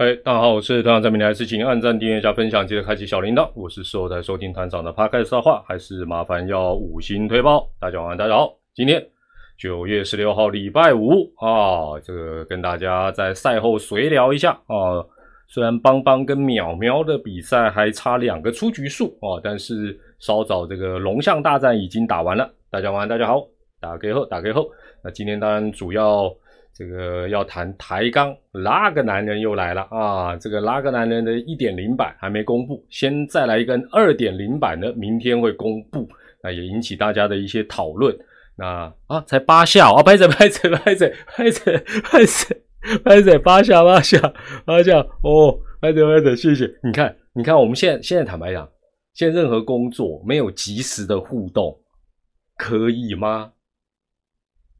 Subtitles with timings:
[0.00, 3.50] 嗨，大家好，我是团长，在明来事情按赞、订阅加分享，记得开启小铃铛。
[3.56, 7.68] 我是所有在收听团长的 Podcast 话，还是麻烦要五星推爆。
[7.80, 9.04] 大家晚安，大家好，今天
[9.58, 15.04] 九月十六号，礼拜五啊，这个跟大家在赛后随聊一下啊。
[15.48, 22.48] 虽然邦邦跟淼淼的比赛还差两个出局数啊，但是稍早这个龙象大战已经打完了。
[22.70, 23.44] 大家晚安，大家好，
[23.80, 24.70] 打给后，打给后。
[25.02, 26.32] 那今天当然主要。
[26.74, 30.36] 这个要谈抬杠，那个男人又来了啊！
[30.36, 36.08] 这个那个男人的一点零版还没公布，先再来一根二点零版的，明天会公布。
[36.40, 38.16] 那也引起大家的一些讨论。
[38.56, 42.56] 那啊，才八下啊，拍着拍着拍着拍着拍着
[43.04, 44.18] 拍着八下八下
[44.64, 46.72] 八下哦，拍着拍着，谢谢。
[46.82, 48.68] 你看，你看，我们现在现在坦白讲，
[49.14, 51.76] 现在任何工作没有及时的互动，
[52.56, 53.52] 可以吗？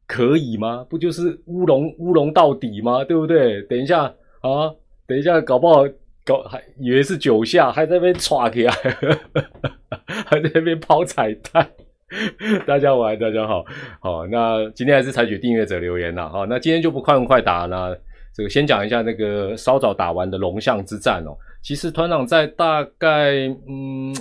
[0.06, 0.86] 可以吗？
[0.88, 3.04] 不就是乌龙乌龙到底吗？
[3.04, 3.60] 对不对？
[3.62, 4.04] 等一下
[4.40, 4.72] 啊，
[5.06, 5.84] 等一下，搞不好
[6.24, 8.72] 搞还以为是九下，还在那边歘起来，
[10.24, 11.68] 还在那边 抛彩蛋。
[12.66, 13.64] 大家晚，大家好，
[14.00, 17.98] 好，那今天还是采取订阅者留言了，好，那今天就不快问快答了。
[18.34, 21.36] 这个先讲一下那个稍早打完的龙象之战哦。
[21.62, 24.14] 其实团长在大概嗯，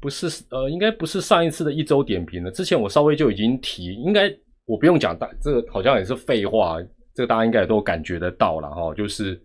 [0.00, 4.32] 不是呃，应该不是上一次的一周点评了，之前我稍微就已经提，应该。
[4.66, 6.78] 我不用讲，大这个好像也是废话，
[7.14, 8.94] 这个大家应该也都感觉得到了哈。
[8.94, 9.38] 就是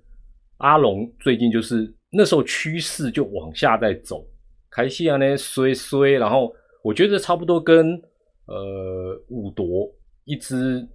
[0.59, 4.25] 阿龙最近就是那时候趋势就往下在走，
[4.71, 8.01] 开西啊呢衰衰，然后我觉得差不多跟
[8.45, 9.89] 呃五夺
[10.25, 10.87] 一支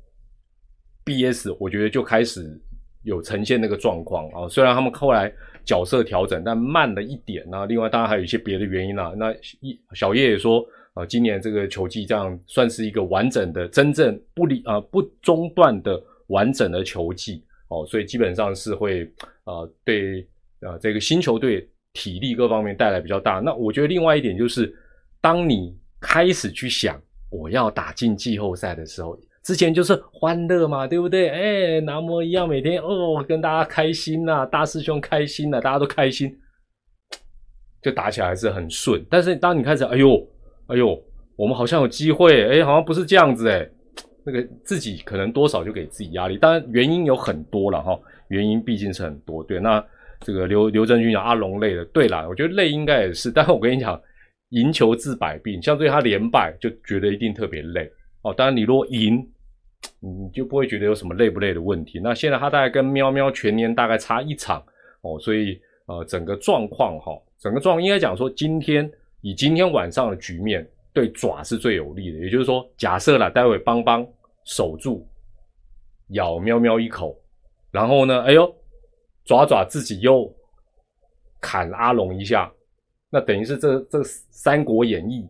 [1.05, 2.61] BS，我觉得就开始
[3.03, 4.49] 有呈现那个状况啊。
[4.49, 5.33] 虽然他们后来
[5.65, 7.67] 角色调整，但慢了一点啊。
[7.67, 9.13] 另外当然还有一些别的原因啊。
[9.17, 10.65] 那一小叶也说。
[10.95, 19.03] 啊，今年这个球季这样算是一个完整的、真正不离啊不中断的完整的球季哦，所以基本上是会
[19.43, 20.25] 啊对
[20.61, 23.41] 啊这个新球队体力各方面带来比较大。
[23.41, 24.73] 那我觉得另外一点就是，
[25.25, 31.31] 当你开始去想我要打进季后赛的时候，之前就是欢乐嘛，对不对？
[31.31, 36.31] 哎，那么一样每天哦跟大家开心呐，大师兄开心呐，大家都开心，
[37.81, 39.03] 就打起来还是很顺。
[39.09, 40.23] 但是当你开始哎呦。
[40.67, 40.99] 哎呦，
[41.37, 43.69] 我们好像有机会，哎，好像不是这样子，哎，
[44.25, 49.85] 那个自己可能多少就给自己压力，当然原因有很多了哈，原因毕竟是很多，对，那
[50.21, 54.01] 这个刘刘振军讲阿龙累了，对啦，我觉得累应该也是，但是我跟你讲，
[54.55, 57.89] 赢球治百病，相对他连败就觉得一定特别累
[58.23, 59.25] 哦，当然你如果赢，
[60.01, 62.01] 你就不会觉得有什么累不累的问题。
[62.03, 64.61] 那现在他大概跟喵喵全年大概差一场
[65.03, 68.91] 哦，所以呃整个状况哈，整个状况应该讲说今天。
[69.27, 72.19] 以今天晚上的局面，对爪是最有利的。
[72.19, 74.07] 也就是说，假设了待会邦邦
[74.45, 75.09] 守住，
[76.09, 77.19] 咬喵喵一口，
[77.71, 78.55] 然后呢，哎呦，
[79.25, 80.31] 爪爪自己又
[81.41, 82.53] 砍阿龙一下，
[83.15, 83.99] 那等于是这这
[84.31, 85.23] 《三国演义》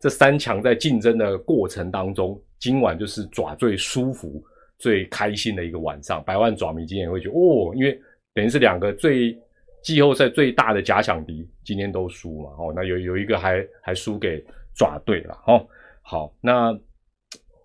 [0.00, 4.42] 这三强在竞争的过程当中，今晚就是爪最舒服、
[4.78, 6.20] 最开心的一个晚上。
[6.24, 7.96] 百万爪迷今天也会觉得哦，因为
[8.34, 9.38] 等于是两个最。
[9.82, 12.50] 季后赛最大的假想敌今天都输嘛？
[12.58, 15.66] 哦，那有有一个还还输给爪队了哦。
[16.02, 16.78] 好，那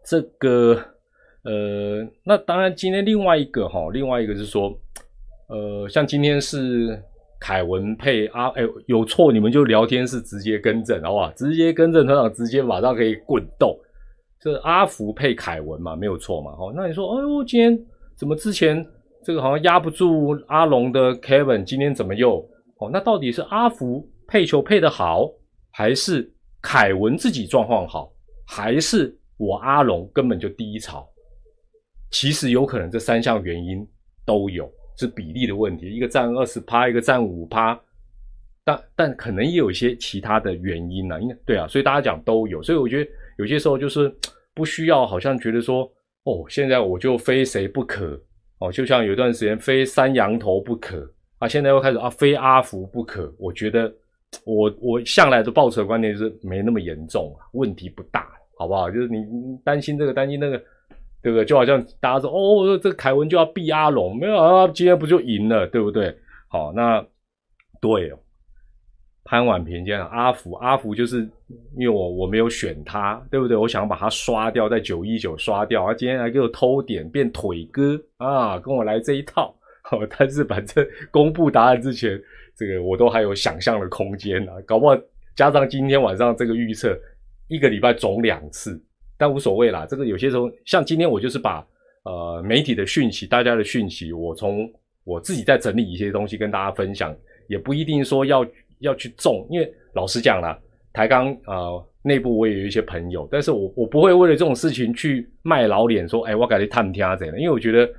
[0.06, 0.82] 这个
[1.44, 4.74] 呃，那当然今天另外一个哈，另外一个是说，
[5.48, 6.98] 呃，像今天是
[7.46, 11.32] 凯文配阿，哎，有错你们就聊天室直接更正好不好？
[11.34, 13.80] 直接更正团长，直接马上可以滚动。
[14.40, 16.54] 这阿福配凯文嘛，没有错嘛？
[16.54, 17.80] 哦，那你说，哎呦，今天
[18.18, 18.84] 怎么之前？
[19.24, 22.40] 这个好像压不住阿龙的 Kevin，今天怎么又
[22.80, 22.90] 哦？
[22.92, 25.30] 那到底是阿福配球配的好，
[25.70, 26.28] 还是
[26.64, 28.12] 凯文自己状况好，
[28.48, 31.08] 还是我阿龙根本就低潮？
[32.10, 33.88] 其实有可能这三项原因
[34.26, 34.68] 都有，
[34.98, 37.80] 是比例的问题，一个占二十趴，一个占五趴，
[38.64, 41.22] 但但可能也有一些其他的原因呢。
[41.22, 44.14] 应该对啊，所以大家讲都有，所以我觉得有些时候就是
[44.54, 45.84] 不需要好像觉得说
[46.24, 48.20] 哦，现在我就非谁不可。
[48.60, 51.06] 哦，就像有一段时间非三羊头不可
[51.40, 53.30] 啊，现在又开始啊非阿福不可。
[53.38, 53.94] 我觉得
[54.46, 58.90] 我我向来的报仇观念是没那么严重，问题不大，好不好？
[58.90, 59.26] 就是你
[59.62, 60.64] 担心这个担心那个，
[61.26, 61.44] 对不对？
[61.44, 66.16] 就好像大家说哦，这凯文就要避阿龙，没有啊，今天不就赢了，对不对？
[66.48, 67.04] 好，那
[67.82, 68.20] 对哦。
[69.24, 71.28] 潘婉平这样，阿福阿福就是
[71.76, 73.58] 因为我我没有选他，对不对？
[73.58, 79.52] 我想把他刷掉，在九一九刷掉，他今天还给我偷点变腿哥啊，跟我来这一套，
[79.82, 82.22] 好， 但是反正公布答案之前，
[82.56, 84.96] 这个我都还有想象的空间啊，搞不好
[85.36, 86.96] 加上今天晚上这个预测，
[87.48, 88.80] 一个礼拜总两次，
[89.18, 89.86] 但无所谓啦。
[89.90, 91.66] 这个有些时候，像今天我就是把
[92.04, 94.70] 呃媒体的讯息、大家的讯息，我从
[95.04, 97.16] 我自己在整理一些东西跟大家分享，
[97.48, 98.46] 也不一定说要
[98.80, 100.60] 要去中，因为老实讲啦，
[100.94, 107.90] 台钢呃内部我也有一些朋友，但是我我不会为了这种事情去卖老脸，说哎我改你探听啊怎样，因为我觉得。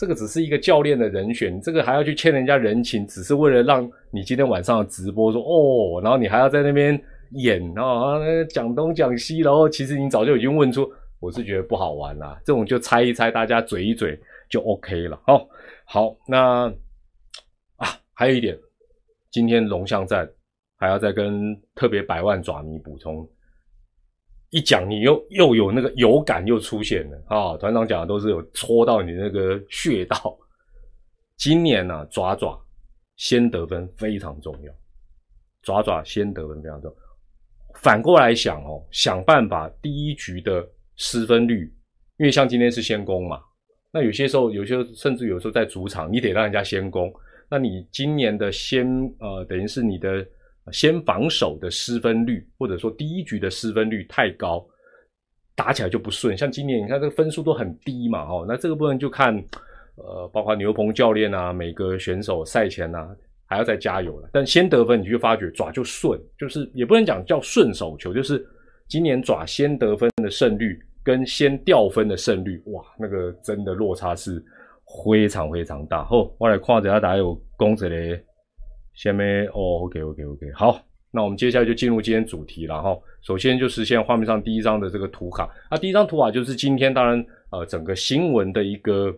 [0.00, 3.82] 这个只是一个教练的人选，这个还要去欠人家人情，只是为了让
[4.12, 6.96] 你今天晚上直播说哦，然后你还要在那边
[7.32, 10.90] 演啊，讲东讲西，然后其实你早就已经问出，
[11.20, 15.20] 我是觉得不好玩啦，这种就猜一猜，大家嘴一嘴就 OK 了。
[15.26, 15.48] 哦，
[15.84, 16.72] 好，那
[17.76, 18.58] 啊，还有一点，
[19.30, 20.28] 今天龙象战
[20.76, 23.28] 还要再跟特别百万爪迷补充。
[24.50, 27.54] 一讲你又又有那个有感又出现了啊！
[27.58, 30.34] 团长讲的都是有戳到你那个穴道。
[31.36, 32.58] 今年呢，爪爪
[33.16, 34.72] 先得分非常重要，
[35.62, 36.96] 爪爪先得分非常重要。
[37.82, 40.66] 反过来想哦，想办法第一局的
[40.96, 41.72] 失分率，
[42.18, 43.40] 因为像今天是先攻嘛，
[43.92, 47.12] 那有些时候有些甚至有时候在主场，你得让人家先攻。
[47.50, 48.86] 那你今年的先
[49.18, 50.26] 呃，等于是你的。
[50.70, 54.62] 先防守的失分率，或者说第一局的失分率太高，
[55.56, 56.36] 打起来就不顺。
[56.36, 59.34] 像今年你看这个分数都很低嘛，哦，那这个部分就看，
[59.96, 63.16] 呃，包括牛棚教练啊，每个选手赛前啊
[63.48, 64.30] 还要再加油了。
[64.32, 68.46] 但先得分，你就发觉爪就顺，就是也不能讲叫顺手球，就是
[68.86, 74.44] 今年爪先得分的胜率跟先掉分的胜率，哇，那个真的落差是
[75.04, 76.04] 非常非常大。
[76.04, 78.22] 后我来看一下，大家有公子嘞。
[78.94, 82.98] 下面哦，OK OK OK，好，那我们接下来就进入今天主题了哈。
[83.22, 89.16] 首先就是现在画面上第一张的这个图卡，那第一张图卡就是今天当然呃整个新闻的一个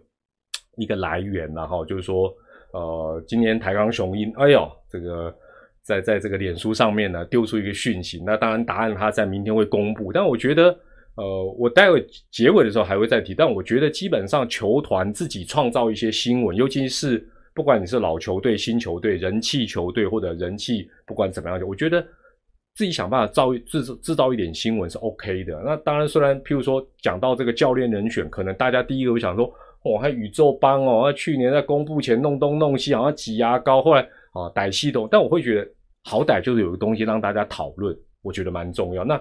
[0.77, 2.31] 一个来源然后就是说
[2.73, 5.35] 呃今年台钢雄鹰，哎呦这个
[5.83, 10.65] 在在这个脸书上面呢丢出一个讯息，那当然答案它在明天会公布，但我觉得
[11.17, 17.27] 呃我待会结尾的时候还会再提，但我觉得基本上球团自己创造一些新闻，尤其是。
[17.53, 22.01] 不管你是老球队、新球队、人气球队或者人气，不管怎么样，我觉得
[22.77, 25.61] 自己想办法造制制造一点新闻是 OK 的。
[25.65, 29.53] 那当然，虽然譬如说讲到这个教练人选，可能大家第一个会想说，
[29.83, 35.71] 哦，还宇宙帮哦，那去年在公布前弄东弄西，好像挤牙膏，后来啊歹系统，但我会觉得
[36.05, 39.05] 好歹就是有个东西让大家讨论，我觉得蛮重要。
[39.05, 39.21] 那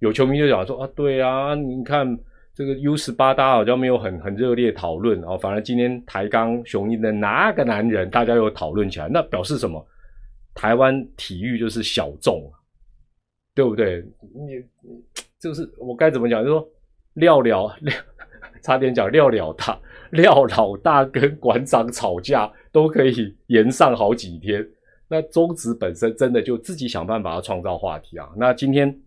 [0.00, 2.18] 有球迷就讲说啊，对啊，你看。
[2.56, 9.86] 这个 U 十八大家好像没有很很热烈讨论哦，反而今天台钢雄鹰的哪个男人大家又讨论起来，那表示什么？
[10.54, 12.50] 台湾体育就是小众，
[13.54, 14.02] 对不对？
[14.34, 14.64] 你
[15.38, 16.42] 就是我该怎么讲？
[16.42, 16.66] 就说
[17.12, 17.92] 廖了廖，
[18.66, 19.80] 差点讲廖了大
[20.10, 24.66] 廖老大跟馆长吵架都可以延上好几天，
[25.08, 28.28] 那中职本身真的就自己想办法要创造话题啊。
[28.36, 29.00] 那今天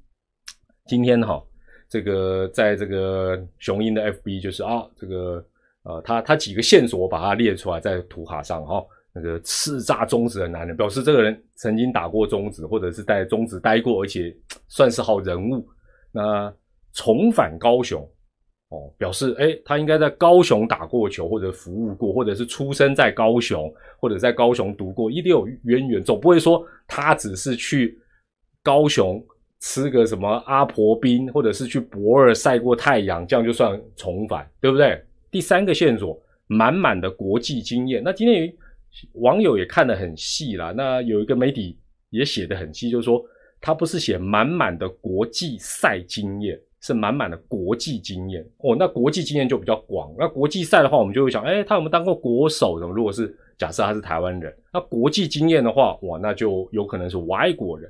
[0.86, 1.44] 今天哈。
[1.92, 5.44] 这个在这个雄鹰的 FB 就是啊，这个
[5.82, 8.86] 呃，他他几个线索把它列出来在图卡上哈。
[9.12, 14.32] 那个叱咤中职的男人，表示这个人曾经打过中职，或者是在中职待过，而且
[14.68, 15.68] 算是好人物。
[16.12, 16.54] 那
[16.94, 18.08] 重返高雄
[18.70, 28.00] 哦，表示哎，他应该在高雄打过球，或者服务过，或者是出生在高雄，或者在高雄读过，一定有渊源，总不会说他只是去
[28.64, 29.24] 高雄。
[29.62, 34.98] 吃个什么阿婆冰，或者是去博尔晒过太阳，这样就算重返，对不对？
[35.30, 38.02] 第三个线索，满满的国际经验。
[38.02, 38.50] 那今天
[39.16, 40.72] 网友也看得很细啦。
[40.72, 41.78] 那有一个媒体
[42.10, 43.22] 也写得很细，就是说
[43.60, 48.46] 他不是写满满的国际赛经验，是满满的国际经验。
[48.60, 50.14] 哦，那国际经验就比较广。
[50.18, 52.88] 那国际赛的话，我们就会想，哎，他有没有当过国手的？
[52.88, 57.90] 如果是假设他是台湾人，那国际经验的话，哇，那就有可能是外国人。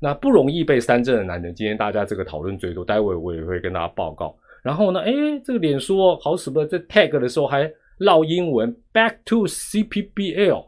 [0.00, 4.36] 那不容易被三振的男人，今天大家这个讨论最多，待会我也会跟大家报告。
[4.62, 5.12] 然后呢，哎，
[5.44, 6.64] 这个脸书好使不？
[6.64, 10.64] 在 tag 的时候还绕英文，back to CPBL，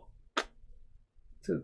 [1.42, 1.54] 这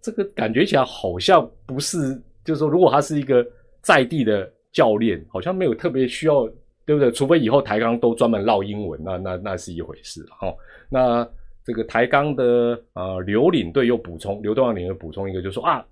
[0.00, 3.44] 这个感觉起来好像不是，就是说，如果他是一个
[3.82, 6.46] 在地的教练，好像没有特别需要，
[6.84, 7.10] 对不对？
[7.10, 10.54] 除非以后台钢都专门唠英文，那那那是一回事哈。
[10.90, 11.26] 那
[11.64, 15.82] 这个台钢的呃刘领队又补充，刘东阳领队补充一个，就说啊。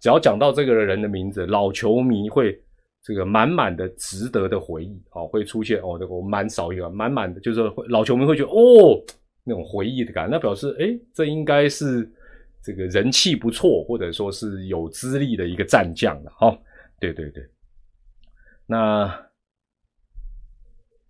[0.00, 2.60] 只要讲到这个人的名字，老球迷会
[3.02, 9.02] 这个满满的值得的回忆，哦，会出现哦，这个我蛮少一个满满的，就是老球迷会觉得哦，
[9.44, 12.06] 那种回忆的感，那表示哎，这应该是
[12.62, 16.58] 这个人气不错，或者说是有资历的一个战将了，哈，
[17.00, 17.42] 对对对，
[18.66, 19.12] 那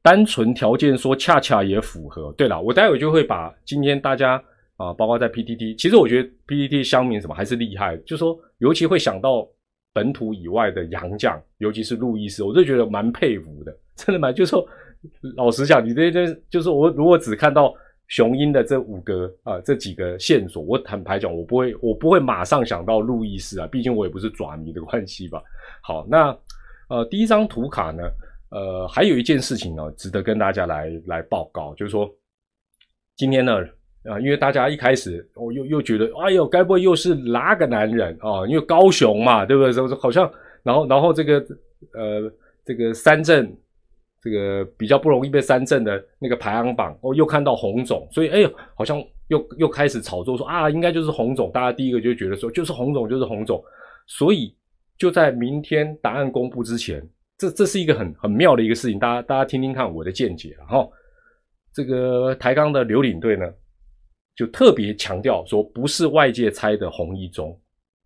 [0.03, 2.33] 单纯条件说恰恰也符合。
[2.33, 4.43] 对了，我待会就会把今天大家
[4.77, 9.49] 啊，包括在 PTT，其实我觉得 PTT 乡民什么还是厉害，就说尤其会想到
[9.93, 14.67] 本土以外的洋将，尤其是路易斯，我就觉得蛮佩服的， 真的蛮就说
[15.37, 17.75] 老实讲，你这这就是我如果只看到。
[18.09, 25.43] 雄鹰的这五个啊，这几个线索，我坦白讲，我不会，我不会马上想到路易斯啊，毕竟我也不是爪迷的关系吧。
[25.83, 26.37] 好，那
[26.89, 28.03] 呃，第一张图卡呢，
[28.51, 32.09] 呃，还有一件事情呢，值得跟大家来来报告，就是说，
[33.17, 33.59] 今天呢，
[34.05, 38.47] 啊，因为大家一开始我又又觉得，哎呦，该不会又是哪个男人啊？
[38.47, 39.73] 因为高雄嘛，对不对？
[39.73, 40.31] 说好像，
[40.63, 41.39] 然后然后这个
[41.93, 42.33] 呃，
[42.65, 43.57] 这个三镇。
[44.23, 48.99] 这个比较不容易被三镇的那个排行榜，哦，又看到红总，所以哎呦，好像
[49.29, 53.63] 又又开始炒作说啊，应该就是红总，大家第一个就觉得说就是红总，就是红总，
[54.07, 54.57] 所以
[54.99, 60.93] 就在明天答案公布之前，这这是一个很很妙的一个事情，大家大家听听看我的见解，然后
[61.73, 63.45] 这个台钢的刘领队呢，
[64.37, 67.61] 就特别强调说不是外界猜的红一中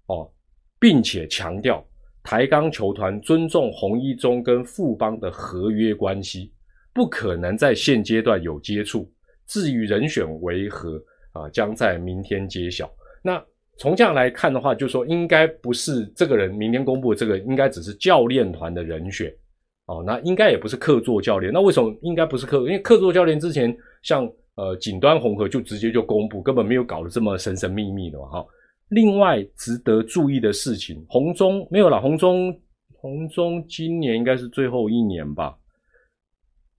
[0.06, 0.30] 哦，
[0.78, 1.84] 并且强调。
[2.24, 6.52] 台钢球团尊重红一中跟富邦的合约关系，
[6.92, 9.10] 不可能在现阶段有接触。
[9.46, 11.02] 至于人选为何
[11.32, 12.90] 啊，将在明天揭晓。
[13.22, 13.42] 那
[13.78, 19.32] 从这样来看的话，就说应该不是这个人明天公布的这个，应该只是教练团的人选
[19.86, 20.02] 哦。
[20.04, 21.52] 那应该也不是客座教练。
[21.52, 22.66] 那为什么应该不是客座？
[22.66, 28.46] 因为客座教练之前像呃锦端红河就直接就公布，根本没有搞得这么神神秘秘的嘛哈。
[28.88, 32.00] 另外值得注意的事情，红中没有了。
[32.00, 32.52] 红中
[32.94, 35.56] 红中今年应该是最后一年吧。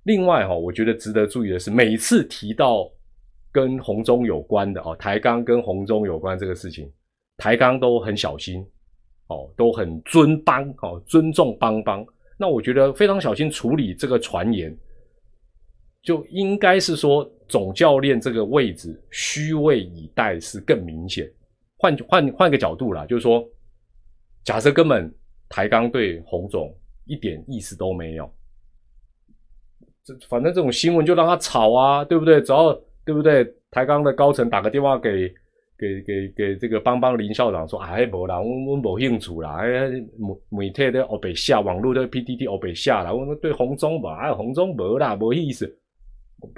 [0.03, 2.91] 另外哈，我觉得值得注意的是，每次提到
[3.51, 6.91] 跟红中有关的哦，台钢跟红中有关这个事情，
[7.38, 8.65] 台钢都很小心
[9.27, 12.06] 哦，都很尊邦哦，尊重邦邦。
[12.38, 14.75] 那我觉得非常小心处理这个传言，
[16.01, 21.29] 就应该是说总教练这个位置虚位以待是更明显。
[21.77, 23.44] 换换换个角度啦，就是说，
[24.44, 25.13] 假设根本
[25.48, 26.74] 台钢对洪总
[27.06, 28.32] 一点意思都没有，
[30.03, 32.41] 这反正这种新闻就让他炒啊，对不对？
[32.41, 32.77] 只要
[33.10, 33.44] 对不对？
[33.72, 35.28] 台钢的高层打个电话给
[35.75, 39.89] 给给给这个邦邦林校长说，哎，无啦，我我无兴趣啦，哎，
[40.20, 45.66] 媒媒体的欧北下，网络的 PDD 欧北下啦，我们对洪总吧，哎，红中无啦，无意思，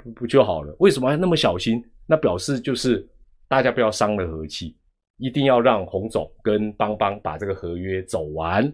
[0.04, 0.76] 不不就好了？
[0.78, 1.82] 为什么还那么小心？
[2.06, 3.02] 那表示就是
[3.48, 4.76] 大家不要伤了和气。
[5.16, 8.70] 一定要让洪总跟邦邦把这个合约走完，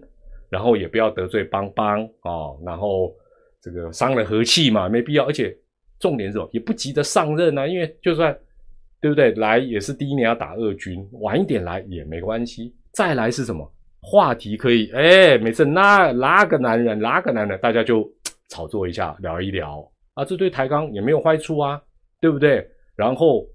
[0.50, 3.14] 然后也不要得罪邦邦啊，然后
[3.62, 5.26] 这个伤了和气嘛，没必要。
[5.26, 5.56] 而且
[5.99, 6.49] 重点是什么？
[6.52, 8.37] 也不急着上任啊，因为就算
[9.00, 12.75] 对不对，来也是第一年要打二军，晚一点来也没关系。
[12.93, 14.90] 再来是什么话题可以？
[14.93, 18.11] 哎，每次拉拉个男人，拉个男人，大家就
[18.49, 21.81] 炒作一下，聊一聊啊，这对台钢也没有坏处啊，
[22.21, 22.67] 对不对？
[22.97, 23.47] 然后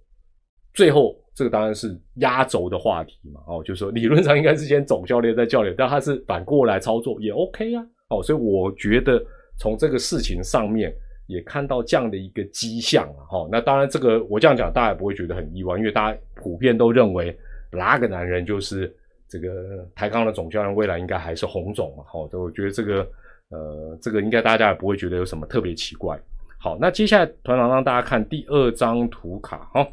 [0.74, 1.20] 最后。
[1.36, 9.20] 这个当然是压轴的话题嘛，哦，就是说理论上应该是先总教练再教练，但他是反过来操作也 OK 啊，哦，所以我觉得
[9.58, 10.94] 从这个事情上面
[11.28, 17.38] 也看到这样的一个迹象了，哈，那当然这个我这样讲大家也不会觉得很意外，因为大家普遍都认为
[17.72, 18.94] 哪个男人就是
[19.28, 23.08] 这个台钢的总教练，未来应该还是洪总嘛，好，我觉得这个
[23.50, 26.20] 呃，这个应该大家也不会觉得有什么特别奇怪。
[26.60, 29.88] 好，那接下来团长让大家看第二张图卡，哈。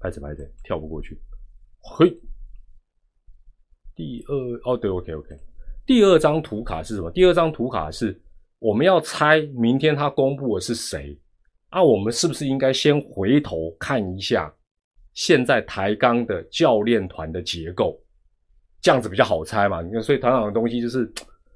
[0.00, 1.18] 拍着拍着跳不过去，
[1.80, 2.14] 嘿。
[3.96, 5.34] 第二哦对，OK OK。
[5.86, 7.10] 第二张图卡是什么？
[7.10, 8.12] 第二张图卡是
[8.58, 11.18] 我们要猜明天他公布的是谁
[11.70, 11.82] 啊？
[11.82, 14.52] 我们是不是应该先回头看一下
[15.12, 17.98] 现在台钢的教练团的结构，
[18.80, 19.82] 这样子比较好猜嘛？
[19.82, 21.10] 你看，所以团长的东西就是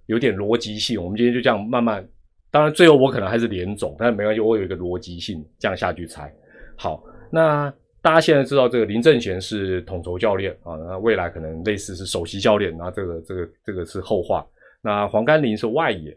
[0.07, 1.03] 有点逻辑性。
[1.03, 2.07] 我们今天就这样慢慢，
[2.51, 6.33] 当然最后我可能还是连总，但是没关系，我有一个逻辑性，这样下去猜。
[6.77, 7.73] 好，那。
[8.01, 14.47] 大家现在知道这个林正贤是统筹教练啊，那未来可能类似是首席教练，那这个这个这个是后话。
[14.81, 16.17] 那黄甘霖是外野，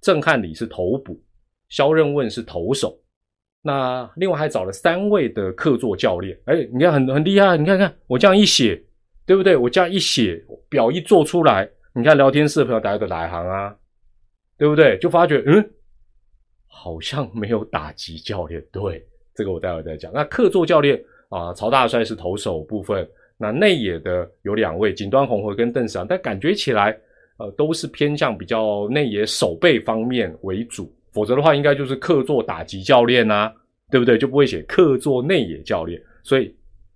[0.00, 1.20] 郑汉礼是头补，
[1.68, 2.98] 肖任问是投手。
[3.62, 8.82] 那另外还找了三位的客座教练，哎，你看很很厉害，你看看我这样一写，
[9.26, 9.56] 对不对？
[9.56, 13.76] 我这样一写表一做出来，你看聊天室的朋友大家都来行啊，
[14.56, 14.96] 对不对？
[14.98, 15.70] 就发觉嗯，
[16.66, 20.12] 好像没有打击教练，对，这个我待会再讲。
[20.12, 21.02] 那客座教练。
[21.30, 26.98] 啊，曹大帅是投手部分，那内野的有两位，锦端红和跟邓史但感觉起来，
[27.38, 33.52] 呃，都是偏向比较内野守备方面为主，否则的话，应该就是客座打击教练呐，
[33.90, 34.18] 对不对？
[34.18, 36.54] 就不会写客座内野教练，所以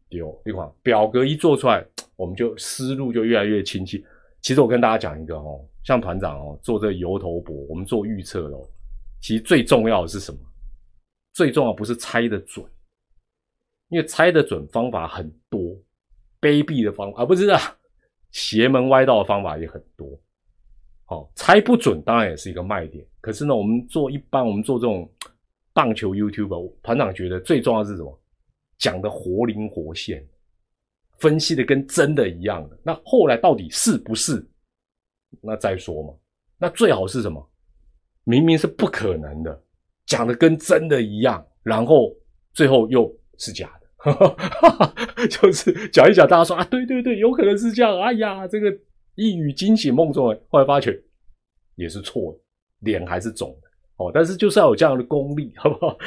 [0.08, 1.84] 丢一款表格一做出来，
[2.16, 4.04] 我们就思路就越来越清晰。
[4.40, 8.68] 其实我跟大家讲一个哦，像团长哦做这油头博，我们做预测哦，
[9.20, 10.38] 其实最重要的是什么？
[11.32, 12.66] 最重要不是猜的准，
[13.88, 15.60] 因为猜的准方法很多，
[16.40, 17.58] 卑鄙的方啊，不是啊，
[18.32, 19.88] 邪门歪道的方法也很多。
[21.12, 23.04] 哦，猜不准当然也是一个卖点。
[23.20, 25.10] 可是呢，我们做一般，我们做这种
[25.72, 28.18] 棒球 YouTube，团长觉得最重要是什么？
[28.78, 30.26] 讲的活灵活现，
[31.18, 32.76] 分析的跟真的一样的。
[32.82, 34.44] 那后来到底是不是？
[35.40, 36.14] 那再说嘛。
[36.58, 37.48] 那最好是什么？
[38.24, 39.62] 明明是不可能的，
[40.06, 42.12] 讲的跟真的一样，然后
[42.52, 43.72] 最后又是假
[44.04, 48.00] 的， 就是讲一讲，大家说啊，对对对，有可能是这样。
[48.00, 48.70] 哎呀，这个
[49.14, 50.98] 一语惊醒梦中人，后来发觉
[51.74, 52.38] 也是错的，
[52.80, 54.10] 脸还是肿的哦。
[54.12, 55.98] 但是就是要有这样的功力， 好不好？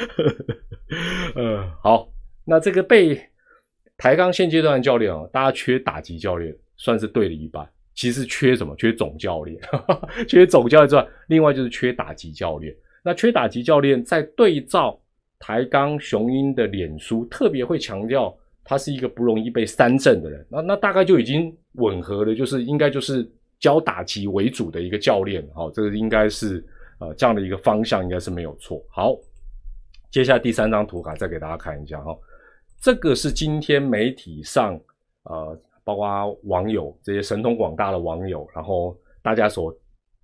[1.36, 2.08] 嗯， 好。
[2.48, 3.20] 那这个被
[3.96, 7.68] 抬杠现阶段的教练啊，大家缺打击教练，算是对了一半。
[7.94, 8.76] 其实缺什么？
[8.76, 9.58] 缺总教练，
[10.28, 12.72] 缺总教练之外，另外就是缺打击教练。
[13.02, 15.00] 那缺打击教练，在对照
[15.38, 18.36] 台钢雄鹰的脸书，特别会强调
[18.66, 20.46] 他是一个不容易被三振的人。
[20.50, 23.26] 那那大概就已经吻合了，就是应该就是
[23.58, 25.42] 教打击为主的一个教练。
[25.54, 26.62] 好，这个应该是
[26.98, 28.84] 呃这样的一个方向，应该是没有错。
[28.90, 29.16] 好，
[30.10, 32.14] 接下来第三张图卡再给大家看一下哈，
[32.80, 34.78] 这个是今天媒体上
[35.22, 35.58] 呃。
[35.86, 39.72] 包括网友这些神通广大的网友，然后大家所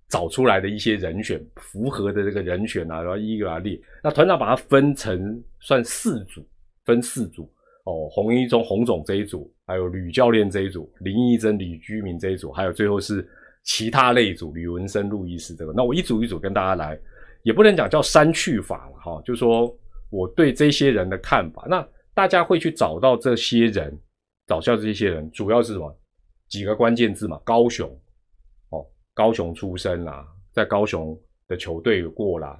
[0.09, 3.79] 找出来的一些人选，符合的这个人选啊，然后一个来列。
[4.03, 6.45] 那团长把它分成算四组，
[6.83, 7.49] 分四组
[7.83, 8.07] 哦。
[8.09, 13.27] 洪一中洪总这一组，还有吕教练这一组，林义珍李居民这一组，还有最后是
[13.63, 15.73] 其他类组，吕文生路易斯这个。
[15.73, 16.99] 那我一组一组跟大家来，
[17.43, 19.75] 也不能讲叫删去法了哈，就说
[20.09, 21.65] 我对这些人的看法。
[21.69, 23.97] 那大家会去找到这些人。
[24.45, 25.97] 找下这些人主要是什么？
[26.49, 27.89] 几个关键字嘛，高雄，
[28.71, 32.59] 哦，高雄出生啦，在高雄的球队过啦，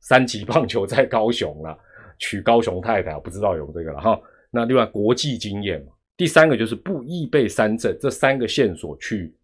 [0.00, 1.76] 三级棒球在高雄啦，
[2.18, 4.20] 娶高雄太太，不知道有这个了哈。
[4.52, 9.34] 那另外国际经验嘛，第三个就是不易被三振，这三个线索去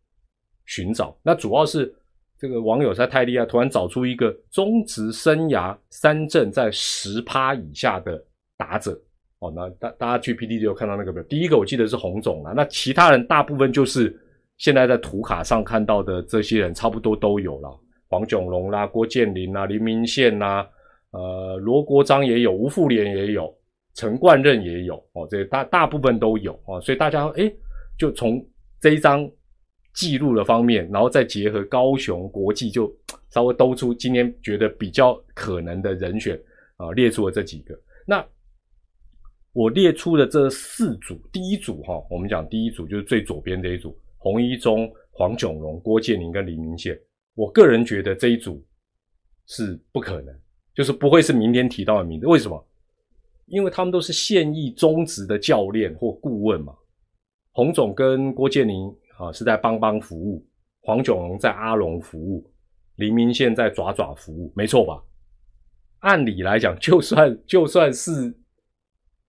[0.66, 1.18] 寻找。
[1.22, 1.92] 那主要是
[2.38, 8.22] 这个网友在泰利亚，突然找出一个中职生涯三振在十趴以下的
[8.56, 9.00] 打者。
[9.40, 14.12] 哦，那大大家去 P D 就有看到那个表，第一个我记得是洪总了，那其他人大部分就是
[14.56, 20.68] 现在在图卡上看到的这些人，差不多都有了，黄炯龙啦、郭建林啦、林明宪啦、
[21.12, 23.56] 呃罗国章也有，吴富连也有，
[23.98, 27.52] 陈冠任也有，哦，这大大部分都有哦，所以大家诶
[27.98, 28.40] 就从
[28.80, 29.28] 这一张
[29.92, 32.88] 记录的方面，然后再结合高雄国际，就
[33.30, 36.40] 稍微兜出今天觉得比较可能的人选
[36.76, 38.24] 啊，列出了这几个，那。
[39.54, 46.96] 我列出的这四组，第一组哈，我们讲第一组就是最左边这一组，洪一中、黄炯荣、郭建宁跟李明宪。
[47.34, 48.64] 我个人觉得这一组
[49.46, 50.32] 是不可能，
[50.76, 52.26] 就是不会是明天提到的名字。
[52.28, 52.64] 为什么？
[53.48, 56.74] 因为他们都是现役中职的教练或顾问嘛。
[57.52, 60.46] 洪总跟郭建宁啊是在帮帮服务，
[60.82, 62.48] 黄炯龙在阿龙服务，
[62.96, 65.02] 黎明宪在爪爪服务，没错吧？
[66.00, 68.34] 按理来讲，就算就算是。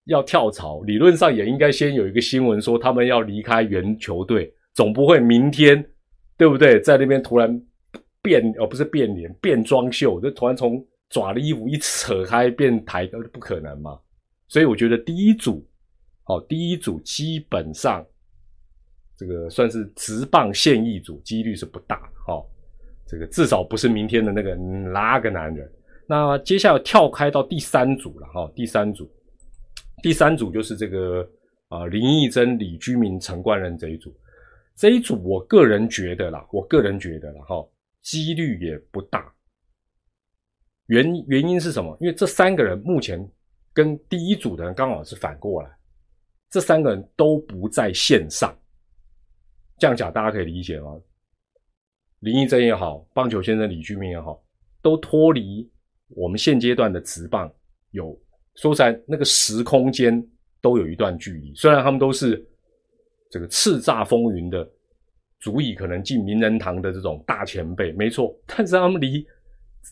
[0.06, 5.84] 要跳槽，理论上也应该先有一个新闻说他们要离开原球队，总不会明天，
[6.36, 6.80] 对不对？
[6.80, 7.62] 在那边突然
[8.20, 14.00] 变，哦，不是变脸，变装秀，就突然从爪的衣服一扯开变台，不可能嘛？
[14.50, 15.64] 所以我觉得第一组，
[16.24, 18.04] 好，第一组基本上
[19.16, 22.44] 这个算是直棒现役组，几率是不大的，哈。
[23.06, 25.72] 这个至少不是明天的那个哪个男人。
[26.06, 29.08] 那接下来跳开到第三组了，哈，第三组。
[30.02, 31.28] 第三组就是这个
[31.68, 34.12] 啊，林义珍、李居明、陈冠仁这一组，
[34.74, 37.64] 这一组我个人觉得啦，我个人觉得啦，哈，
[38.02, 39.32] 几率也不大。
[40.86, 41.96] 原原因是什么？
[42.00, 43.24] 因为这三个人目前
[43.72, 45.70] 跟第一组的人刚好是反过来，
[46.50, 48.56] 这三个人都不在线上。
[49.78, 51.00] 这样讲大家可以理解吗？
[52.20, 54.42] 林义珍也好，棒球先生李居明也好，
[54.82, 55.70] 都脱离
[56.08, 57.50] 我们现阶段的职棒
[57.92, 58.18] 有。
[58.56, 60.22] 说起来，那个时空间
[60.60, 61.54] 都有一段距离。
[61.54, 62.44] 虽然他们都是
[63.30, 64.68] 这个叱咤风云的，
[65.38, 68.36] 足以可能进名人堂的这种大前辈，没错。
[68.44, 69.26] 但是他们离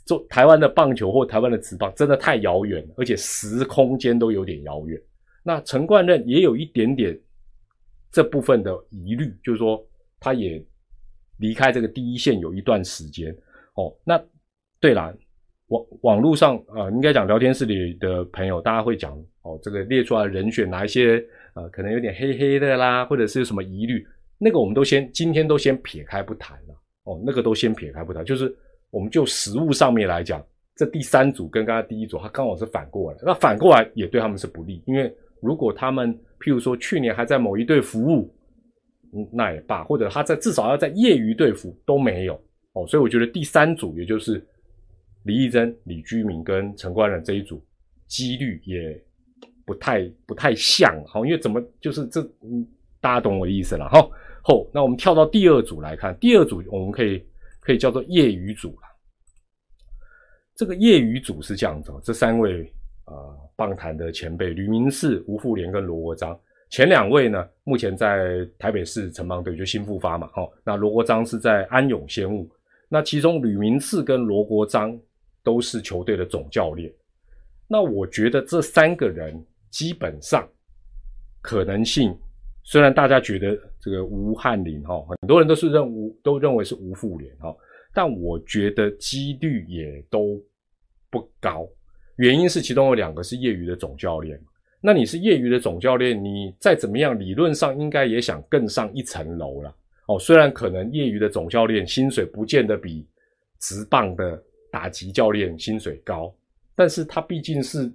[0.05, 5.01] 做台湾的棒球或台湾的职棒真的太遥远，而且时空间都有点遥远。
[5.43, 7.19] 那陈冠任也有一点点
[8.11, 9.85] 这部分的疑虑，就是说
[10.21, 10.65] 他也
[11.39, 13.35] 离开这个第一线有一段时间。
[13.75, 14.23] 哦，那
[14.81, 15.15] 对了。
[15.69, 21.23] 网网络上啊，应该讲聊天室里的朋友，大家会讲哦，这个列出来人选哪一些
[21.53, 24.03] 呃，可能有点黑黑的啦，或者是什么疑虑，
[24.39, 26.75] 那个我们都先今天都先撇开不谈了
[27.05, 28.49] 哦，那个都先撇开不谈，就是
[28.91, 38.33] 我们就实物上面来讲，这第三组跟刚才第一组，他刚好是反过来，那反过来也对他们是不利，因为如果他们譬如说去年还在某一队服务，
[39.13, 42.35] 嗯，那也罢，或者他在至少要在业余队服都没有。
[42.73, 44.45] 哦，所以我觉得第三组也就是
[45.25, 47.63] 李义珍、李居明跟陈冠仁这一组，
[48.07, 49.01] 几率也
[49.65, 52.67] 不太不太像，好，因为怎么就是这，嗯，
[53.01, 53.89] 大家懂我的意思了。
[53.89, 54.09] 哈。
[54.43, 57.23] 后，那我们跳到第二组来看，第二组我们可以
[57.69, 58.89] 可以叫做业余组了。
[60.57, 62.65] 这个业余组是这样子，这三位
[63.05, 63.13] 啊
[63.57, 72.51] 棒坛的前辈吕明士、吴富连跟罗国璋，前两位呢目前在台北市城邦队就新复发嘛，哈，那罗国璋是在安永仙雾，
[72.89, 74.99] 那其中吕明士跟罗国璋
[75.43, 76.91] 都是球队的总教练，
[77.67, 80.49] 那我觉得这三个人基本上
[81.43, 82.19] 可能性。
[82.71, 87.57] 虽然大家觉得这个吴汉林哈，很多人都是认吴都认为是吴富连哈，
[87.95, 90.39] 但我觉得几率也都
[91.09, 91.67] 不高。
[92.17, 94.39] 原因是其中有两个是业余的总教练，
[94.83, 99.75] 那你是业余的总教练，你再怎么样，理论上应该也想更上一层楼了
[100.07, 100.19] 哦。
[100.19, 103.07] 虽然可能业余的总教练薪水不见得比
[103.61, 104.39] 职棒的
[104.71, 106.31] 打击教练薪水高，
[106.77, 107.91] 但是他毕竟是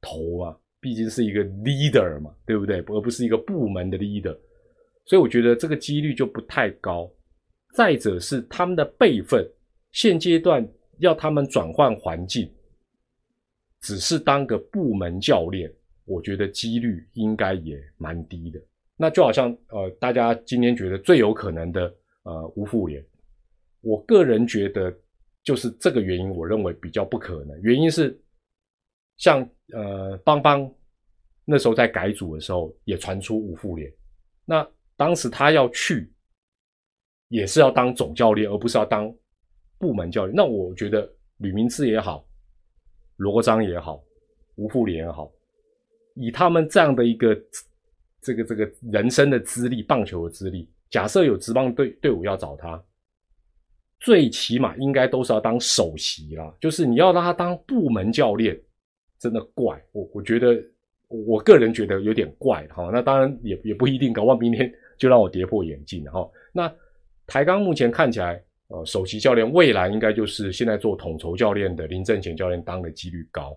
[0.00, 0.56] 头啊。
[0.82, 2.80] 毕竟是一个 leader 嘛，对不对？
[2.80, 4.36] 而不是一个部门的 leader，
[5.04, 7.08] 所以我觉得这个几率就不太高。
[7.72, 9.48] 再者是他们的辈分，
[9.92, 10.68] 现阶段
[10.98, 12.50] 要他们转换环境，
[13.80, 15.72] 只是当个部门教练，
[16.04, 18.60] 我觉得几率应该也蛮低的。
[18.96, 23.00] 那就好像呃，大家今天觉得最有可能的呃吴富连，
[23.82, 24.92] 我个人觉得
[25.44, 27.56] 就是这个原因，我认为比较不可能。
[27.62, 28.18] 原因是。
[29.22, 30.68] 像呃邦邦
[31.44, 33.88] 那时候在改组的时候，也传出吴富连，
[34.44, 36.12] 那当时他要去，
[37.28, 39.14] 也是要当总教练，而不是要当
[39.78, 40.34] 部门教练。
[40.34, 42.26] 那我觉得吕明志也好，
[43.16, 44.02] 罗章也好，
[44.56, 45.30] 吴富连也好，
[46.16, 47.40] 以他们这样的一个
[48.20, 52.82] 这个这个人生的资历，棒球的资历，假设有职棒队队伍要找他，
[54.00, 58.60] 最起码应该都是要当首席啦，就是你要让他当部门教练。
[59.22, 60.60] 真的怪我，我觉得
[61.06, 62.90] 我个人觉得有点怪哈。
[62.92, 66.28] 那当然也也不一定，搞不好明天 就让我跌破眼镜哈。
[66.52, 66.74] 那
[67.24, 73.56] 台钢目前看起来，呃，首席教练未来应该就是现在做统筹教练的林正贤教练当的几率高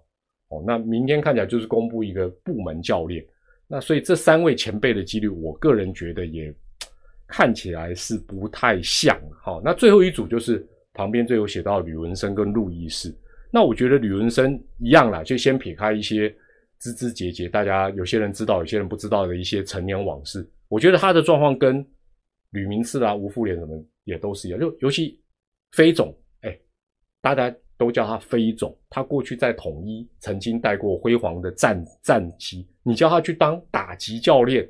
[0.49, 0.63] 哦。
[0.67, 3.25] 那明天看起来就是公布一个部门教练，
[3.67, 6.54] 那所以这三位前辈的几率，我个人觉得也
[7.25, 9.60] 看起来是不太像哈。
[9.65, 13.12] 那最后一组就是旁边最后写到吕文生跟陆毅士。
[13.56, 16.30] 那我觉得吕文生一样啦，就先撇开一些
[16.78, 20.46] 枝枝节节，大家有些人知道，有些人不知道的一些陈年往事。
[20.68, 21.82] 我觉得他的状况跟
[22.50, 24.60] 吕明次啦、吴富连什么也都是一样。
[24.60, 25.18] 就尤其
[25.72, 26.54] 飞总，哎，
[27.22, 32.68] 大家都叫他飞总，他过去在统一曾经带过辉煌的战战绩。
[32.84, 34.68] 你叫他去当打击教练，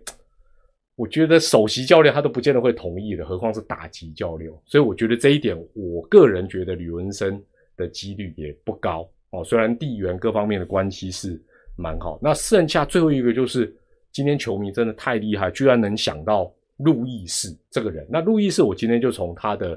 [0.96, 4.48] 我觉得首席教练他都不见得会同意的，何况是打击教练。
[4.64, 7.44] 所以我觉得这一点，我个人觉得吕文生。
[7.76, 11.42] 的几率也不高哦，虽然地缘各方面的关系是
[11.78, 13.76] 蛮好，那剩下最后一个就是
[14.12, 18.08] 今天球迷真的太厉害，居然能想到路易士这个人。
[18.10, 19.72] 那路易士，我今天就从他的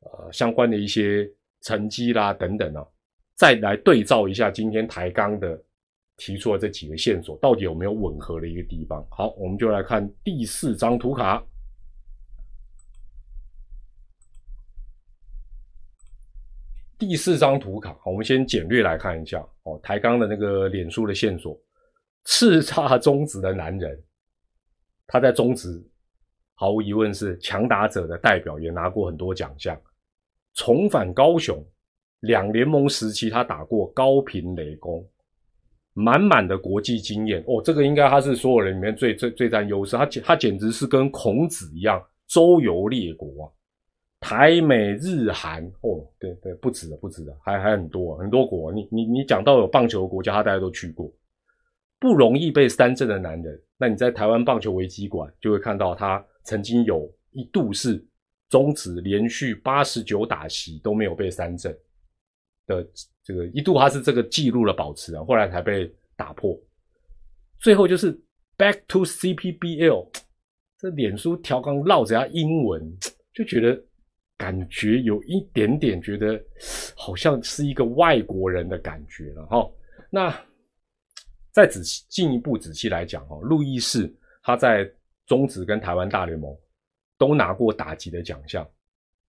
[0.00, 1.28] 呃相关的一些
[1.62, 2.86] 成绩啦等等啊，
[3.34, 5.60] 再来对照一下今天台钢的
[6.16, 9.04] 提出的这几个线索，到底有没有吻合的一个地方。
[9.10, 11.42] 好，我们就来看第四张图卡。
[17.00, 19.80] 第四张图卡，我们先简略来看一下哦。
[19.82, 21.58] 台钢的那个脸书的线索，
[22.26, 23.98] 叱咤中职的男人，
[25.06, 25.82] 他在中职
[26.54, 29.74] 毫无疑问是强打者的代表，也拿过很多奖项。
[30.52, 31.64] 重返高雄，
[32.20, 35.02] 两联盟时期他打过高频雷公，
[35.94, 37.62] 满满的国际经验哦。
[37.64, 43.48] 这个应该他是所有人里面最最最占优势，他简他简直是跟孔子一样周游列国啊。
[44.20, 48.70] 台美日韩哦，对对，不止的，不止的，还还很多很多国。
[48.70, 51.10] 你你你讲到有棒球国家，他大家都去过，
[51.98, 53.60] 不容易被三振的男人。
[53.78, 58.06] 那你在台湾棒球危机馆就会看到他曾经有一度是
[58.50, 61.74] 终止连续八十九打席都没有被三振
[62.66, 62.86] 的
[63.24, 66.54] 这个一度，他是这个记录的保持人，后来才被打破。
[67.58, 68.12] 最后就是
[68.58, 70.08] Back to CPBL，
[70.78, 72.82] 这脸书调缸绕着下英文，
[73.32, 73.82] 就觉得。
[74.40, 76.42] 感觉有一点点觉得
[76.96, 79.70] 好像是一个外国人的感觉了哈。
[80.08, 80.34] 那
[81.52, 84.10] 再仔细进一步仔细来讲哈，路易士
[84.42, 84.90] 他在
[85.26, 86.56] 中职跟台湾大联盟
[87.18, 88.66] 都拿过打击的奖项，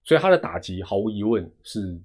[0.05, 1.99] 所以他的打击毫无疑问是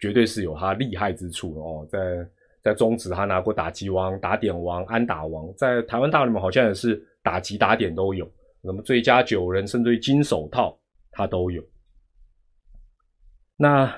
[0.00, 1.86] 绝对是有他厉害之处的哦。
[1.88, 2.28] 在
[2.60, 8.28] 在中职，他拿过打击王、打点王、安打王，在台湾大联盟好像也是打击、打点都有，
[8.64, 10.76] 什么最佳九人，甚至于金手套，
[11.12, 11.62] 他都有。
[13.60, 13.92] 那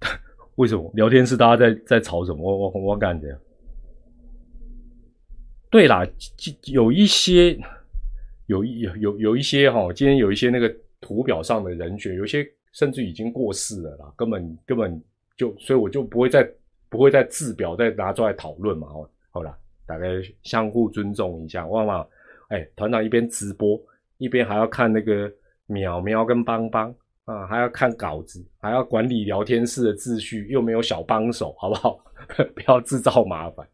[0.56, 2.42] 为什么聊天室大家在在吵什么？
[2.42, 3.34] 我我我感觉。
[5.70, 6.06] 对啦，
[6.66, 7.58] 有一些，
[8.46, 15.02] 有有有有一些哈，今天有一些那个图表上的人选，有些甚至已经过世了啦，根本根本
[15.38, 16.48] 就，所以我就不会再
[16.90, 20.06] 不会再制表再拿出来讨论嘛，好，好了，大概
[20.42, 22.08] 相互尊重一下，忘了，
[22.48, 23.80] 哎，团长一边直播
[24.18, 25.28] 一边还要看那个
[25.68, 26.94] 淼淼跟邦邦
[27.24, 31.98] 啊，还要看稿子，还要管理聊天室的秩序，又没有小帮手，好不好？
[32.54, 33.66] 不要制造麻烦。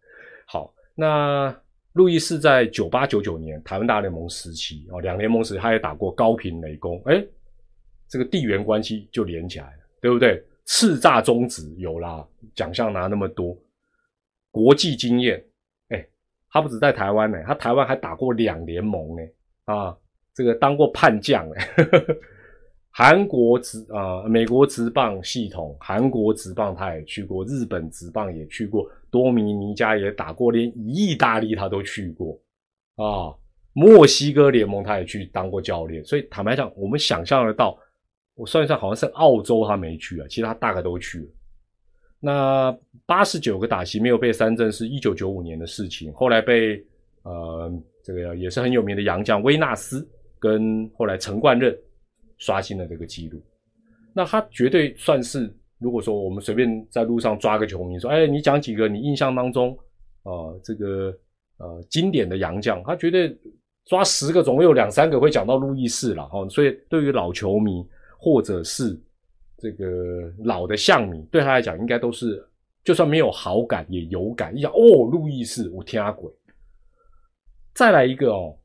[0.46, 1.54] 好，那。
[1.94, 7.20] 路易斯在九八九九年台湾大联盟时期哦，两联盟时他也打过高频雷公，哎，
[8.08, 10.40] 这个地缘关系就连起来了，对不对？
[10.66, 13.58] 叱咤中职有啦，奖项拿那么多，
[14.52, 15.44] 国际经验，
[16.50, 19.22] 他不止在台湾呢，他台湾还打过两联盟呢，
[19.64, 19.96] 啊，
[20.34, 21.66] 这个当过叛将哎。
[22.92, 32.36] 韩国职啊，美国职棒系统，韩国职棒他也去过，日本职棒也去过，多米尼加也打过，连意大利他都去过
[32.96, 33.32] 啊。
[33.72, 37.78] 墨西哥联盟他也去当过教练，所以坦白讲，我们想象得到，
[38.34, 41.28] 我算一算，好像是澳洲他没去啊，其他大概都去了。
[42.20, 46.80] 那八十九个打席没有被三振，是一九九五年的事情，后来被
[47.22, 47.72] 呃
[48.04, 51.76] 这个也是很有名的洋将威纳斯跟后来陈冠任。
[52.42, 53.38] 刷新了这个记录，
[54.14, 59.78] 那他绝对算是，如果说我们随便在路上抓个球迷说，哎，你讲几个你印象当中
[60.22, 61.14] 啊这个
[61.58, 63.38] 呃经典的洋将，他绝对
[63.84, 66.48] 抓十个总有两三个会讲到路易士了哈。
[66.48, 67.86] 所以对于老球迷
[68.18, 68.98] 或者是
[69.60, 72.42] 这个老的象迷，对他来讲应该都是，
[72.82, 76.32] 就算没有好感也有感，一想哦路易斯我天啊鬼，
[77.74, 78.56] 再来一个哦。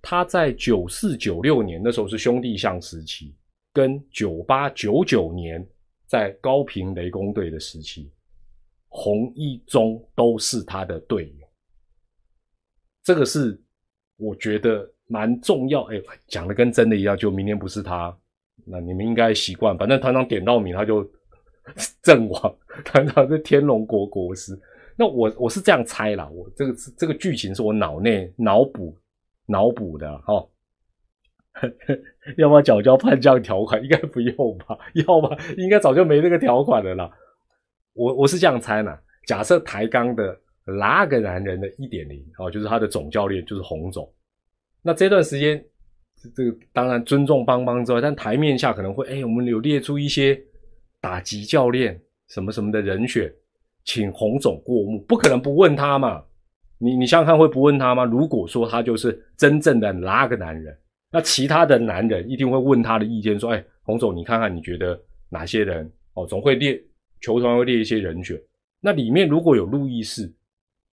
[0.00, 3.34] 他在九四九六年那时候是兄弟象时期，
[3.72, 5.66] 跟九八九九年
[6.06, 8.10] 在高平雷公队的时期，
[8.88, 11.46] 洪一中都是他的队友。
[13.02, 13.60] 这个是
[14.16, 15.82] 我觉得蛮重要。
[15.92, 18.16] 哎，讲的跟真的一样，就明年不是他，
[18.64, 19.76] 那你们应该习惯。
[19.78, 21.08] 反正团长点到名，他就
[22.02, 22.56] 阵亡。
[22.84, 24.58] 团长是天龙国国师。
[24.96, 28.96] 那我我是这样猜啦，我这个这个剧情是我脑内脑补。
[29.50, 30.46] 脑补的哈，
[32.36, 33.82] 要不要缴交叛将条款？
[33.82, 34.78] 应该不用吧？
[34.92, 35.34] 要吧？
[35.56, 37.10] 应该早就没这个条款的啦。
[37.94, 38.94] 我我是这样猜呢。
[39.26, 44.06] 假设台钢的那个男人的一点零哦，就是他的总教练就是洪总。
[44.82, 45.64] 那这段时间，
[46.34, 50.40] 这个当然尊重邦邦之外，但台面下可能会哎，我们有列出一些
[51.00, 53.32] 打击教练什么什么的人选，
[53.84, 56.24] 请洪总过目，不可能不问他嘛。
[56.78, 58.04] 你你想想看，会不问他吗？
[58.04, 60.78] 如果说他就是真正的那个男人，
[61.10, 65.90] 那其他的男人一定会问他的意见，说：“哎，洪总，你看看，你觉得哪些人？
[66.14, 66.80] 哦，总会列
[67.20, 68.40] 球团会列一些人选。
[68.80, 70.32] 那里面如果有路易士，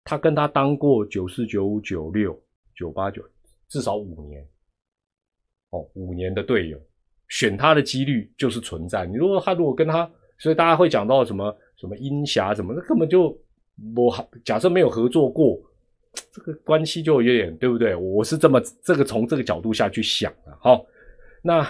[0.03, 2.35] 他跟他当过九四、九五、九六、
[2.75, 3.21] 九八、九，
[3.67, 4.43] 至少五年，
[5.75, 6.77] 哦，五年的队友，
[7.29, 9.05] 选他的几率就是存在。
[9.05, 13.37] 你如果他如果跟他，所以大家会讲到什么什么鹰侠什么，那根本就
[13.95, 15.59] 我假设没有合作过。”
[16.31, 17.93] 这个关系就有点对不对？
[17.93, 20.57] 我是这么这个从这个角度下去想的。
[20.61, 20.85] 好，
[21.41, 21.69] 那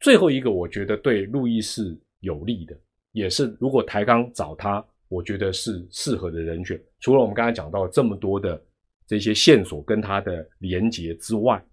[0.00, 2.76] 最后一个我觉得对路易士有利的，
[3.12, 6.76] 也是如果台钢找他，我觉得是适合的人选。
[6.98, 8.60] 除了我们刚才讲到这么多的
[9.06, 11.64] 这些线索跟他的连结之外，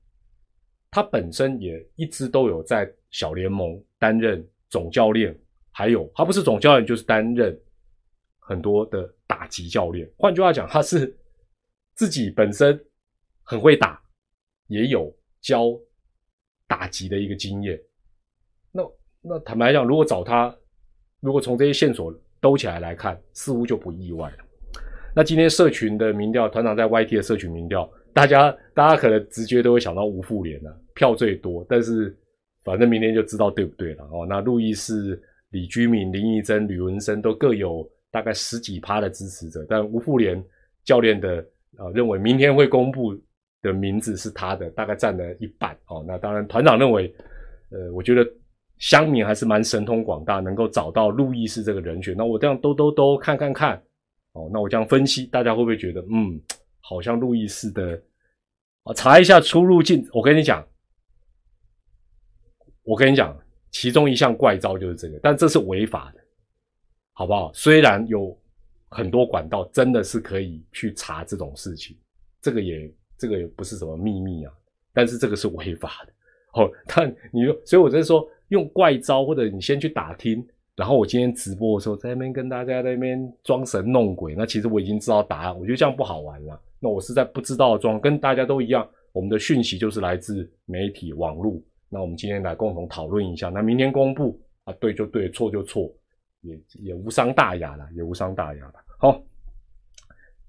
[0.95, 5.37] 他本身也一直都有在小联盟担任总教练，
[5.69, 7.59] 还有他不是总教练就是担任
[8.39, 10.09] 很多的打击教练。
[10.17, 11.13] 换句话讲，他是。
[11.97, 12.77] 自己本身
[13.41, 14.01] 很会打，
[14.67, 15.71] 也有教
[16.67, 17.81] 打击的一个经验。
[18.69, 18.83] 那
[19.21, 20.53] 那坦白讲，如果找他，
[21.21, 24.37] 如果从这些线索兜起来来看，似乎就不意外了。
[25.15, 31.63] 那今天社群的民调，团长在 YT 的社群民调，大家大家可能直觉都会想到吴富连了，票最多。
[31.69, 32.17] 但是
[32.63, 34.25] 反正明天就知道对不对了哦。
[34.27, 40.43] 那路易斯、李居明、林义珍、吕文生都各有大概十几趴的支持者，但吴富连
[40.83, 41.45] 教练的。
[41.77, 43.13] 啊，认为明天会公布
[43.61, 45.77] 的名字是他的，大概占了一半。
[45.87, 47.13] 哦，那当然，团长认为，
[47.69, 48.25] 呃，我觉得
[48.77, 52.15] 乡民还是蛮神通广大，能够找到路易斯这个人选。
[52.15, 53.75] 那我这样兜兜兜看看看，
[54.31, 56.39] 哦，那我这样分析，大家会不会觉得，嗯，
[56.87, 57.99] 好像路易斯的
[58.83, 60.07] 啊，查一下出入境。
[60.13, 60.63] 我跟你讲，
[62.83, 63.35] 我跟你讲，
[63.71, 66.21] 其中一项怪招就是这个，但这是违法的，
[67.13, 67.51] 好不好？
[67.53, 68.37] 虽然有
[68.89, 71.97] 很多管道真的是可以去查这种事情，
[72.39, 74.53] 这个也这个也不是什么秘密啊，
[74.93, 76.13] 但是这个是违法的。
[76.61, 86.61] 哦，但你说，所以我在说用怪招，或者你先去打听，然后我今天直播的时候在那边跟大家在那边装神弄鬼，那其实我已经知道答案，我觉得这样不好玩了。
[86.85, 91.59] 那我是在不知道装，跟大家都一样，我们的讯息就是来自媒体网络。
[91.89, 95.91] 那我们今天来共同讨论一下，那明天公布啊，对就对，错就错，
[96.41, 98.73] 也也无伤大雅了，也无伤大雅了。
[98.99, 99.19] 好，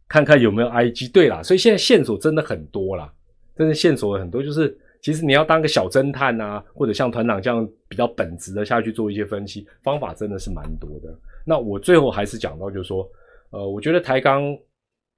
[0.06, 1.10] 看看有没有 IG。
[1.10, 3.10] 对啦，所以现在线索真的很多啦，
[3.56, 11.18] 真的线索很多，就是其实你要当个小侦探啊，或者像团长这样比较本职的下去做一些分析，方法真的是蛮多的。
[11.46, 13.10] 那我最后还是讲到，就是说，
[13.52, 14.54] 呃，我觉得台钢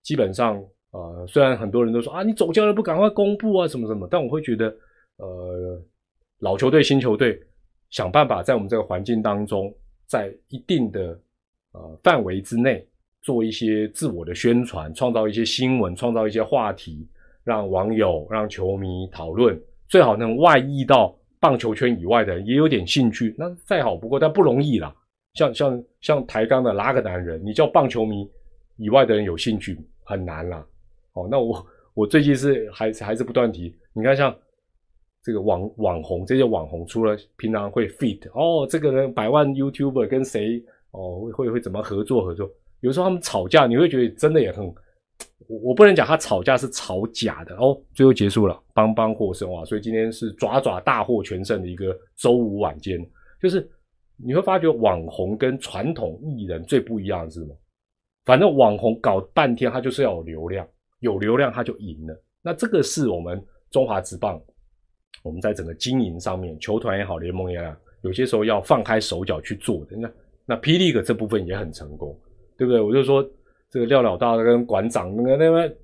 [0.04, 0.64] 基本上。
[0.98, 4.66] 呃，虽然很多人都说啊，你走教练不赶快公布啊，什么什么，但我会觉得，
[5.18, 5.80] 呃，
[6.40, 7.40] 老球队、新球队
[7.90, 9.72] 想办法在我们这个环境当中，
[10.06, 11.16] 在一定的
[11.72, 12.84] 呃范围之内
[13.22, 17.06] 做一些自我的宣传，创造一些新闻，创造一些话题，
[17.44, 24.92] 让网友、让球迷讨论，最好能外溢到棒球圈以外的人也有点兴趣，那再好不过，但不容易啦。
[25.34, 28.28] 像像像抬杠的拉个男人，你叫棒球迷
[28.76, 30.66] 以外的人有兴趣，很难啦。
[31.18, 34.34] 哦，那我我最近是还还是不断提，你看像
[35.22, 42.48] 这个网网红这些网红，除了平常会 fit 哦，这个人百万 YouTuber 跟谁哦会会会怎么合作合作？
[42.80, 44.64] 有时候他们吵架，你会觉得真的也很，
[45.48, 47.76] 我我不能讲他吵架是吵假的哦。
[47.92, 49.64] 最后结束了，邦邦获胜哇！
[49.64, 53.04] 所以今天是爪爪大获全胜的一个周五晚间，
[53.42, 53.68] 就是
[54.16, 57.56] 你会发觉网红跟传统艺人最不一样的是什么？
[58.24, 60.66] 反正网红搞半天，他就是要有流量。
[61.00, 64.40] 有流量他就赢了，那这个是我们中华职棒，
[65.22, 69.96] 我们在整个经营上面，球团也好，联盟也好，有些时候要放开手脚去做的。
[69.96, 70.10] 那
[70.46, 72.18] 那霹雳哥这部分也很成功，
[72.56, 72.80] 对不对？
[72.80, 73.24] 我就说
[73.70, 75.76] 这个廖老大跟馆长那个那个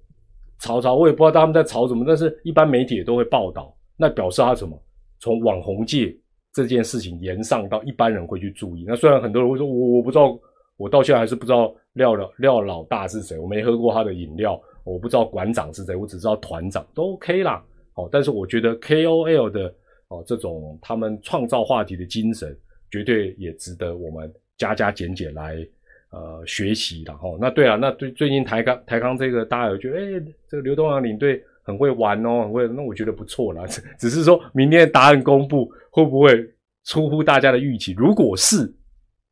[0.59, 4.81] 吵吵，我也不知道他们在吵什么，但是一般媒体也都会报道，那表示他什么？
[5.21, 6.15] 从网红界
[6.53, 8.85] 这件事情延上到一般人会去注意。
[8.87, 10.39] 那虽然很多人会说我我不知道，
[10.77, 14.61] 我到现在还是不知道廖老廖老大是谁，我没喝过他的饮料。
[14.85, 17.65] 我不知道馆长是谁，我只知道团长都 OK 啦。
[17.95, 19.73] 哦，但是我觉得 KOL 的
[20.09, 22.57] 哦这种他们创造话题的精神，
[22.91, 25.67] 绝对也值得我们加加减减来
[26.11, 27.03] 呃学习。
[27.07, 33.65] 然后，那对啊，那最最近台康台康这个大家有觉得，哎，这个刘东阳领队很会玩哦，很会，那我觉得不错啦。
[33.97, 36.45] 只是说明天答案公布会不会
[36.85, 37.93] 出乎大家的预期？
[37.93, 38.75] 如果是，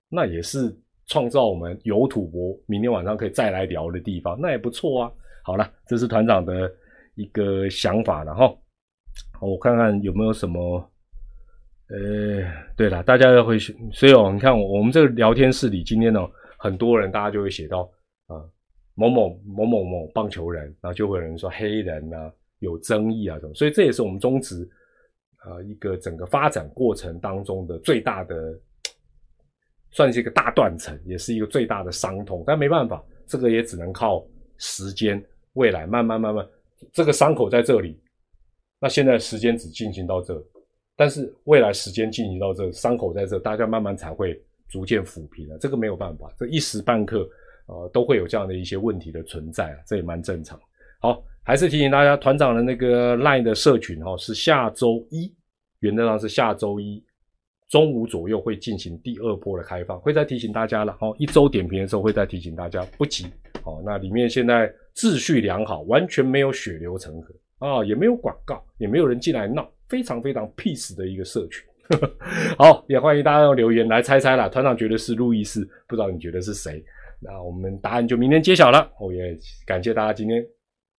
[0.09, 0.73] 那也是
[1.09, 5.13] 创造我们有土博明天晚上可以再来聊的地方，那也不错啊。
[5.43, 6.73] 好了，这是团长的
[7.15, 8.53] 一个想法了哈。
[9.41, 10.79] 我看看有没有什么，
[11.89, 12.45] 呃，
[12.77, 16.21] 对了，大家要会，所以哦，你看我们这个聊天室里，今天呢，
[16.57, 17.81] 很多人大家就会写到
[18.29, 18.39] 啊，
[18.95, 24.67] 某某某某某棒球人，然后就会有人说黑人啊，有争议啊什么，所以这也是我们中职
[25.39, 28.37] 啊一个整个发展过程当中的最大的，
[29.91, 32.45] 算是一个大断层，也是一个最大的伤痛。
[32.47, 34.25] 但没办法，这个也只能靠
[34.63, 35.23] 时间。
[35.55, 36.49] 未来慢慢慢慢，
[36.95, 38.01] 这个伤口在这里，
[38.81, 40.43] 那现在时间只进行到这，
[40.97, 45.59] 但是未来时间进行到这，伤口在这，大家慢慢才会逐渐抚平了。
[45.59, 47.29] 这个没有办法，这一时半刻，
[47.67, 50.59] 呃，都会有这样的一些问题的存在啊，这也蛮正常。
[51.03, 55.31] 好，还是提醒大家，团长的那个 LINE 的社群哦，是下周一，
[55.81, 57.05] 原则上是下周一
[57.73, 60.97] 中午左右会进行第二波的开放，会再提醒大家了。
[61.01, 63.27] 哦，一周点评的时候会再提醒大家，不急。
[63.65, 64.73] 哦，那里面现在。
[64.95, 67.35] 秩序良好，完全没有血流成河
[67.67, 71.65] 啊，也没有广告，也没有人进来闹，非常非常 peace 的一个社群。
[72.59, 74.51] 好，也欢迎大家留言来猜猜啦。
[74.51, 76.85] 团长觉得是路易斯，不知道你觉得是谁？
[77.21, 78.87] 那我们答案就明天揭晓了。
[79.01, 80.47] 我也感谢大家今天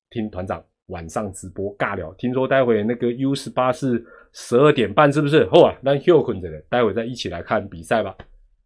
[0.09, 2.11] 听团长晚上直播尬聊。
[2.15, 4.03] 听说待会那个 U 十八是
[4.33, 5.45] 十二点半，是不是？
[5.49, 8.15] 好啊，那休困着了，待会再一起来看比赛吧。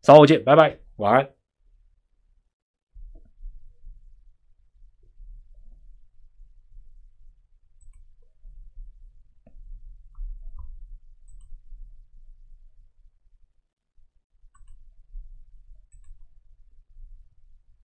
[0.02, 1.37] 稍后见，拜拜，晚安。